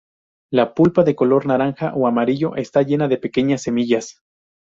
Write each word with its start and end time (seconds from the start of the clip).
La 0.51 0.73
pulpa 0.73 1.03
de 1.03 1.15
color 1.15 1.45
naranja 1.45 1.93
o 1.93 2.07
amarillo 2.07 2.55
está 2.55 2.81
llena 2.81 3.07
de 3.07 3.19
pequeñas 3.19 3.61
semillas. 3.61 4.23